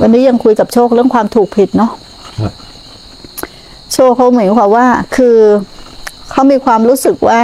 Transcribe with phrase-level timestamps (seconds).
[0.00, 1.90] วันนี้ยังคุยกับโชคเรื่องความถูกผิดเนาะ
[2.40, 2.52] ครับ
[3.92, 5.36] โชคเขาเหมือนความว่า คือ
[6.30, 7.40] เขามีความรู้สึกว่า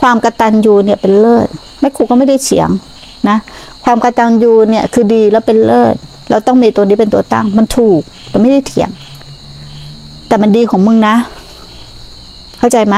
[0.00, 1.46] ความกตัญญูเนี่ยเป็นเลิศ
[1.80, 2.70] แม่ครูก็ไม่ได้เฉียง
[3.28, 3.36] นะ
[3.84, 5.94] ความกตัญญูเนี่ยคือดีแล้วเป็นเลิศ
[6.30, 8.90] เราต้องมีตัวนี้เป็นตัวตั้ง มันถูกแต่ไม่ได้เถียง
[10.28, 11.16] แต่มันดีของมึงนะ
[12.58, 12.96] เข้าใจไหม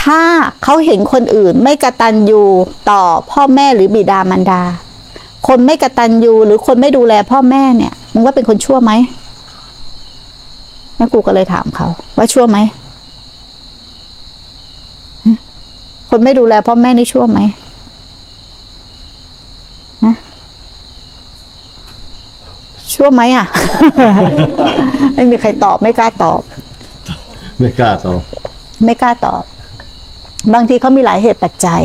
[0.00, 0.20] ถ้า
[0.62, 2.42] เขาเห็นคนอื่นไม่กตัญญู
[2.90, 4.62] ต่อพ่อแม่หรือบิดามารดา
[5.48, 8.92] คนไม่กตัญญูหรือคนไม่ดูแลพ่อแม่เนี่ยมึงว่าเป็นคนชั่วไหม
[10.96, 12.58] แม่ครูก็เลยถามเขา ว่าชั่วไหม
[15.24, 15.36] ฮะ
[16.10, 17.40] คนไม่ดูแลพ่อแม่นี่ชั่วไหม
[20.04, 20.14] ฮะ
[22.94, 23.46] ชั่วไหมอะ
[25.14, 26.40] ไม่มีใครตอบไม่กล้าตอบ
[27.58, 28.22] ไม่กล้าตอบ
[28.84, 29.42] ไม่กล้าตอบ
[30.54, 31.82] บางทีเขามีหลายเหตุปัจจัย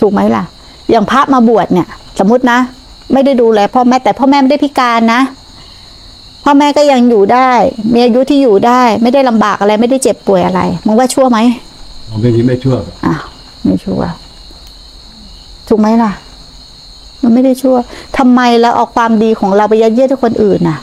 [0.00, 0.44] ถูกไหมล่ะ
[0.90, 1.88] อย่างพระมาบวชเนี่ย
[2.18, 2.58] สมมตินะ
[3.12, 5.20] ไม่ได้ดูแลพ่อแม่แต่พ่อแม่ไม่ได้พิการนะ
[6.44, 7.50] พ่อแม่ก็ยังอยู่ได้
[7.92, 11.38] มีอายุที่อยู่ได้ ไม่ได้ลำบากอะไร ไม่ได้เจ็บป่วยอะไรมึงว่าชั่วไหม
[12.10, 13.22] ผมไม่มีไม่ชั่วครับอ้าว
[13.64, 14.02] ไม่ชั่ว
[15.68, 16.12] ถูกไหมล่ะ
[17.22, 17.76] มันไม่ได้ชั่ว
[18.18, 20.78] ทำไมแล้วเอาความดีของเราไปยัดเยียดให้คนอื่นน่ะ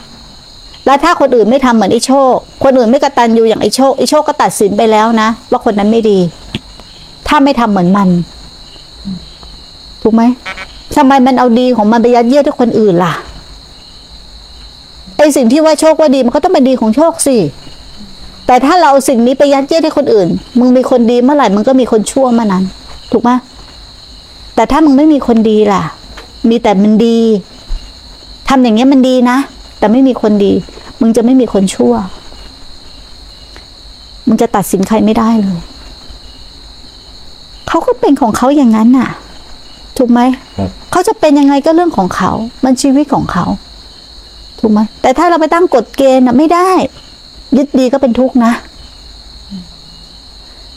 [0.86, 6.20] แล้วถ้าคนอื่นไม่ทำเหมือนไอ้โชค คนอื่นไม่กระตันอยู่อย่างไอ้โชคไอ้โชคก็ตัดสินไปแล้วนะว่าคนนั้นไม่ดี
[7.28, 8.10] ถ้าไม่ทำเหมือนมัน
[10.02, 10.24] ถูกไหม
[10.98, 13.14] ทำไมมันเอาดีของมันไปยัดเยียดให้คนอื่นล่ะ
[15.18, 17.38] ไอสิ่งที่ว่าโชคว่าดีมันก็ต้องเป็นดีของโชคสิ
[18.46, 20.28] แต่ถ้าเราเอาสิ่งนี้ไปยัดเยียดให้คนอื่น
[20.60, 22.64] มึงมีคนดีเมื่อไหร่มึงก็มีคนชั่วเมื่อนั้น
[23.12, 23.32] ถูกไหม
[24.56, 25.84] แต่ถ้ามึงไม่มีคนดีล่ะ
[26.50, 27.20] มีแต่มันดี
[28.50, 29.38] ทำอย่างเงี้ยมันดีนะ
[29.80, 30.54] แต่ไม่มีคนดี
[31.02, 31.94] มึงจะไม่มีคนชั่ว
[34.28, 35.60] มึงจะตัดสินใครไม่ได้เลย
[37.68, 39.10] เขาก็เป็นของเขาอย่างนั้นน่ะ
[39.98, 40.22] ถูกไหม
[40.58, 42.32] ครับเขาจะเป็นยังไงก็เรื่องของเขา
[42.64, 43.46] มันชีวิตของเขา
[44.60, 46.70] ถูกไหมแต่ถ้าเราไปตั้งกฎเกณฑ์น่ะไม่ได้
[47.58, 48.54] ยึดดีก็เป็นทุกข์นะ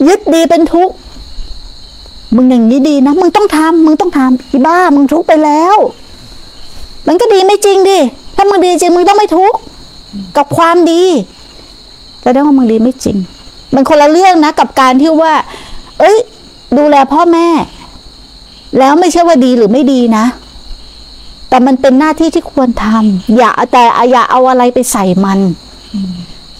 [0.07, 0.95] ยึดดีเป็นทุกข์
[2.35, 5.75] มึงอย่างนี้ดีนะมึงต้องทำมึงต้องทำอีบ้า มึงทุกข์ไปแล้ว
[7.07, 7.99] มันก็ดีไม่จริงดิ
[8.35, 9.57] ถ้ามึงดีจริงมึงต้องไม่ทุกข์
[10.37, 11.03] กับความดี
[12.23, 13.17] แสดงว่ามึงดีไม่จริง
[13.73, 15.33] มันคนละเรื่องนะ กับการที่ว่า
[15.99, 16.17] เอ้ย
[16.77, 17.47] ดูแลพ่อแม่
[18.77, 20.25] แล้วไม่ใช่ว่าดีหรือไม่ดีนะ
[21.49, 25.39] แต่มันเป็นหน้าที่ที่ควรทำอย่าแต่อย่าเอาอะไรไปใส่มัน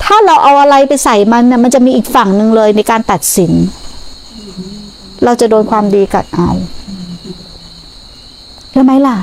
[0.04, 3.52] ถ้าเราเอาอะไรไปใส่มันนะมันจะมีอีกฝั่งหนึ่งเลยในการตัดสิน
[5.24, 6.50] เราจะโดนความดีกัดเอา
[8.72, 9.18] ใช่ไหมล่ะ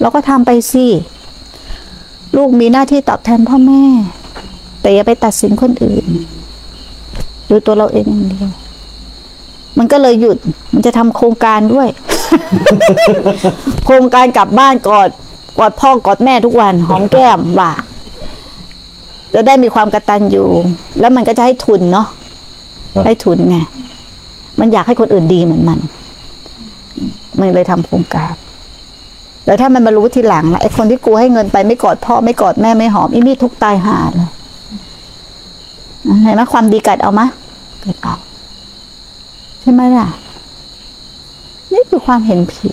[0.00, 0.86] เราก็ทำไปสิ
[2.36, 3.84] ลูกมีหน้าที่ตอบแทนพ่อแม่
[4.80, 6.06] แต่อย่าไปตัดสินคนอื่น
[7.50, 8.50] ดูตัวเราเองอย่างเดียว
[9.78, 10.38] มันก็เลยหยุด
[10.74, 11.88] มันจะทำโครงการด้วย
[13.86, 15.08] โครงการกลับบ้านกอด
[15.58, 17.72] กอดพ่อกอดแม่ทุกวันหอมแก้มว่า
[19.34, 20.46] จะได้มีความกระตันอยู่
[21.00, 22.06] แล้วมันก็จะให้ทุนเนาะ
[23.06, 23.56] ให้ทุนไง
[24.60, 25.78] มันอยากให้คนอื่นดีเหมือนมัน
[27.38, 28.34] มันเลยทำโครงการ
[29.44, 34.28] แต่ถ้ามันมารู้ทีหลังละไอ้คนที่กูให้เงินไปไม่กอดพ่อไม่กอดแม่ไม่หอมอีนี่ทุกตายหาเลย
[36.22, 37.26] เห็นไหมความดีกัดเอามะ
[37.84, 38.14] กัดเอา
[39.66, 40.08] ใช่ไหมล่ะ
[41.72, 42.68] นี่คือความเห็นผิ